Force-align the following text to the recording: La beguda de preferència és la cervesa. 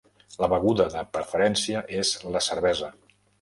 La 0.43 0.47
beguda 0.53 0.87
de 0.93 1.03
preferència 1.17 1.85
és 2.01 2.15
la 2.37 2.43
cervesa. 2.47 2.91